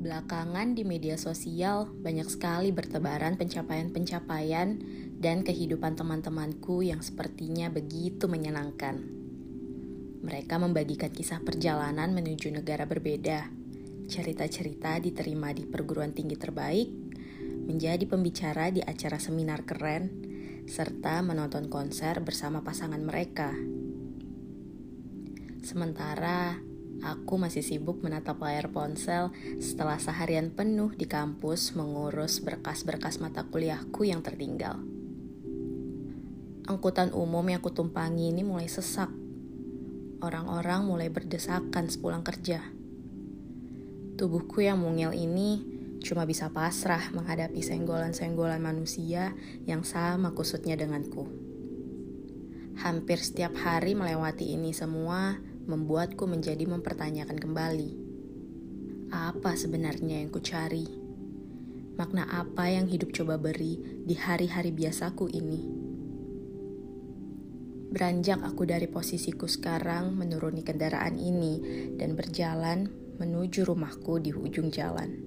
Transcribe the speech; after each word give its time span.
Belakangan 0.00 0.72
di 0.72 0.80
media 0.80 1.20
sosial 1.20 1.84
banyak 1.84 2.24
sekali 2.24 2.72
bertebaran 2.72 3.36
pencapaian-pencapaian 3.36 4.80
dan 5.20 5.44
kehidupan 5.44 5.92
teman-temanku 5.92 6.80
yang 6.80 7.04
sepertinya 7.04 7.68
begitu 7.68 8.24
menyenangkan. 8.24 8.96
Mereka 10.24 10.56
membagikan 10.56 11.12
kisah 11.12 11.44
perjalanan 11.44 12.16
menuju 12.16 12.48
negara 12.48 12.88
berbeda. 12.88 13.52
Cerita-cerita 14.08 14.96
diterima 15.04 15.52
di 15.52 15.68
perguruan 15.68 16.16
tinggi 16.16 16.40
terbaik, 16.40 16.88
menjadi 17.68 18.08
pembicara 18.08 18.72
di 18.72 18.80
acara 18.80 19.20
seminar 19.20 19.68
keren, 19.68 20.08
serta 20.64 21.20
menonton 21.20 21.68
konser 21.68 22.24
bersama 22.24 22.64
pasangan 22.64 23.04
mereka. 23.04 23.52
Sementara 25.60 26.69
Aku 27.00 27.40
masih 27.40 27.64
sibuk 27.64 28.04
menatap 28.04 28.42
layar 28.44 28.68
ponsel 28.68 29.32
setelah 29.62 29.96
seharian 29.96 30.52
penuh 30.52 30.92
di 30.92 31.08
kampus 31.08 31.72
mengurus 31.72 32.44
berkas-berkas 32.44 33.22
mata 33.24 33.46
kuliahku 33.48 34.04
yang 34.04 34.20
tertinggal. 34.20 34.76
Angkutan 36.68 37.10
umum 37.16 37.42
yang 37.48 37.64
kutumpangi 37.64 38.30
ini 38.30 38.44
mulai 38.44 38.68
sesak. 38.68 39.08
Orang-orang 40.20 40.84
mulai 40.84 41.08
berdesakan 41.08 41.88
sepulang 41.88 42.20
kerja. 42.20 42.60
Tubuhku 44.20 44.60
yang 44.60 44.78
mungil 44.84 45.16
ini 45.16 45.64
cuma 46.04 46.28
bisa 46.28 46.52
pasrah 46.52 47.12
menghadapi 47.16 47.64
senggolan-senggolan 47.64 48.60
manusia 48.60 49.32
yang 49.64 49.80
sama 49.80 50.36
kusutnya 50.36 50.76
denganku. 50.76 51.24
Hampir 52.80 53.20
setiap 53.20 53.56
hari 53.60 53.96
melewati 53.96 54.56
ini 54.56 54.72
semua, 54.76 55.36
membuatku 55.66 56.24
menjadi 56.24 56.64
mempertanyakan 56.64 57.36
kembali. 57.36 57.90
Apa 59.10 59.58
sebenarnya 59.58 60.22
yang 60.22 60.30
kucari? 60.30 60.86
Makna 61.98 62.24
apa 62.30 62.70
yang 62.70 62.86
hidup 62.86 63.12
coba 63.12 63.36
beri 63.36 64.04
di 64.06 64.14
hari-hari 64.16 64.72
biasaku 64.72 65.28
ini? 65.28 65.60
Beranjak 67.90 68.40
aku 68.46 68.70
dari 68.70 68.86
posisiku 68.86 69.50
sekarang 69.50 70.14
menuruni 70.14 70.62
kendaraan 70.62 71.18
ini 71.18 71.58
dan 71.98 72.14
berjalan 72.14 72.86
menuju 73.18 73.66
rumahku 73.66 74.22
di 74.22 74.30
ujung 74.30 74.70
jalan. 74.70 75.20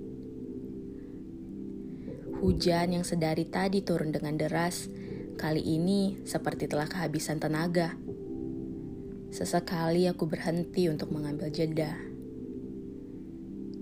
Hujan 2.40 2.96
yang 2.96 3.04
sedari 3.04 3.48
tadi 3.48 3.84
turun 3.84 4.16
dengan 4.16 4.40
deras, 4.40 4.88
kali 5.36 5.60
ini 5.64 6.24
seperti 6.24 6.72
telah 6.72 6.88
kehabisan 6.88 7.40
tenaga 7.40 8.00
Sesekali 9.34 10.06
aku 10.06 10.30
berhenti 10.30 10.86
untuk 10.94 11.10
mengambil 11.10 11.50
jeda. 11.50 11.98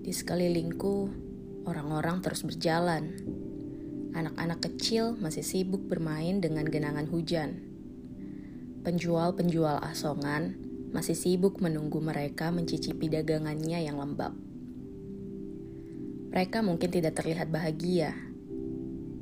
Di 0.00 0.08
sekelilingku, 0.08 1.12
orang-orang 1.68 2.24
terus 2.24 2.40
berjalan. 2.40 3.12
Anak-anak 4.16 4.64
kecil 4.64 5.12
masih 5.20 5.44
sibuk 5.44 5.84
bermain 5.84 6.40
dengan 6.40 6.64
genangan 6.64 7.04
hujan. 7.04 7.60
Penjual-penjual 8.80 9.76
asongan 9.84 10.56
masih 10.88 11.12
sibuk 11.12 11.60
menunggu 11.60 12.00
mereka 12.00 12.48
mencicipi 12.48 13.12
dagangannya 13.12 13.84
yang 13.84 14.00
lembab. 14.00 14.32
Mereka 16.32 16.64
mungkin 16.64 16.88
tidak 16.88 17.20
terlihat 17.20 17.52
bahagia, 17.52 18.16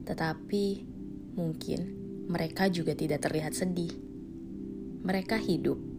tetapi 0.07 0.87
mungkin 1.35 1.81
mereka 2.31 2.71
juga 2.71 2.95
tidak 2.95 3.19
terlihat 3.27 3.51
sedih. 3.51 3.91
Mereka 5.03 5.35
hidup 5.43 5.90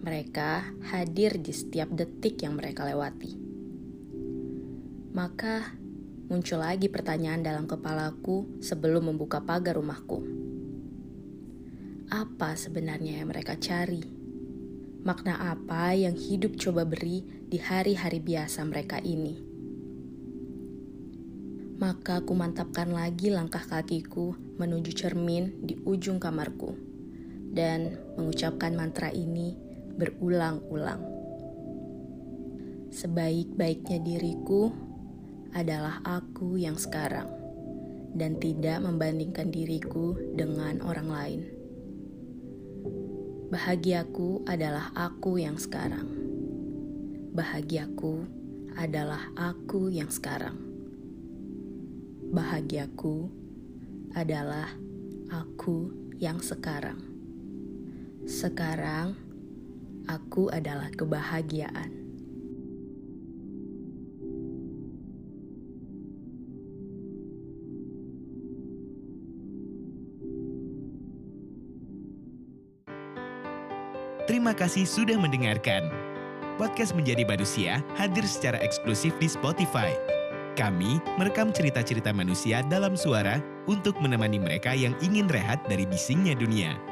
mereka 0.00 0.64
hadir 0.88 1.36
di 1.36 1.52
setiap 1.52 1.92
detik 1.92 2.40
yang 2.40 2.56
mereka 2.56 2.88
lewati. 2.88 3.36
Maka 5.12 5.76
muncul 6.32 6.64
lagi 6.64 6.88
pertanyaan 6.88 7.44
dalam 7.44 7.68
kepalaku 7.68 8.48
sebelum 8.64 9.12
membuka 9.12 9.44
pagar 9.44 9.76
rumahku. 9.76 10.24
Apa 12.08 12.56
sebenarnya 12.56 13.20
yang 13.20 13.28
mereka 13.28 13.60
cari? 13.60 14.00
Makna 15.04 15.52
apa 15.52 15.92
yang 15.92 16.16
hidup 16.16 16.56
coba 16.56 16.88
beri 16.88 17.20
di 17.48 17.60
hari-hari 17.60 18.24
biasa 18.24 18.64
mereka 18.64 19.04
ini? 19.04 19.36
Maka 21.76 22.24
ku 22.24 22.32
mantapkan 22.32 22.88
lagi 22.92 23.28
langkah 23.28 23.64
kakiku 23.64 24.32
menuju 24.56 24.92
cermin 24.96 25.60
di 25.60 25.76
ujung 25.84 26.16
kamarku 26.20 26.76
dan 27.52 28.00
mengucapkan 28.16 28.76
mantra 28.76 29.08
ini 29.12 29.69
berulang-ulang. 30.00 31.04
Sebaik-baiknya 32.88 34.00
diriku 34.00 34.72
adalah 35.52 36.00
aku 36.00 36.56
yang 36.56 36.80
sekarang, 36.80 37.28
dan 38.16 38.40
tidak 38.40 38.80
membandingkan 38.80 39.52
diriku 39.52 40.16
dengan 40.32 40.80
orang 40.80 41.08
lain. 41.12 41.40
Bahagiaku 43.52 44.48
adalah 44.48 44.88
aku 44.96 45.36
yang 45.36 45.60
sekarang. 45.60 46.08
Bahagiaku 47.36 48.24
adalah 48.78 49.28
aku 49.36 49.90
yang 49.92 50.08
sekarang. 50.08 50.56
Bahagiaku 52.30 53.26
adalah 54.14 54.70
aku 55.34 55.90
yang 56.18 56.38
sekarang. 56.38 57.02
Sekarang 58.26 59.29
Aku 60.08 60.48
adalah 60.48 60.88
kebahagiaan. 60.94 62.00
Terima 74.30 74.54
kasih 74.54 74.86
sudah 74.86 75.18
mendengarkan. 75.18 75.90
Podcast 76.54 76.94
Menjadi 76.94 77.26
Manusia 77.26 77.82
hadir 77.98 78.22
secara 78.22 78.62
eksklusif 78.62 79.10
di 79.18 79.26
Spotify. 79.26 79.90
Kami 80.54 81.02
merekam 81.18 81.50
cerita-cerita 81.50 82.14
manusia 82.14 82.62
dalam 82.70 82.94
suara 82.94 83.42
untuk 83.66 83.98
menemani 83.98 84.38
mereka 84.38 84.70
yang 84.70 84.94
ingin 85.02 85.26
rehat 85.26 85.58
dari 85.66 85.82
bisingnya 85.82 86.38
dunia. 86.38 86.89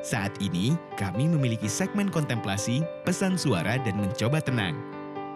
Saat 0.00 0.32
ini, 0.40 0.76
kami 0.96 1.28
memiliki 1.28 1.68
segmen 1.68 2.08
kontemplasi, 2.08 2.80
pesan 3.04 3.36
suara, 3.36 3.76
dan 3.76 4.00
mencoba 4.00 4.40
tenang. 4.40 4.72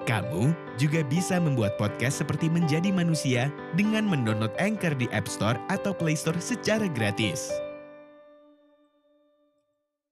Kamu 0.04 0.52
juga 0.76 1.00
bisa 1.04 1.40
membuat 1.40 1.80
podcast 1.80 2.20
seperti 2.20 2.52
Menjadi 2.52 2.92
Manusia 2.92 3.48
dengan 3.76 4.04
mendownload 4.04 4.52
Anchor 4.60 4.92
di 4.96 5.08
App 5.12 5.24
Store 5.28 5.56
atau 5.72 5.96
Play 5.96 6.16
Store 6.16 6.36
secara 6.40 6.88
gratis. 6.92 7.48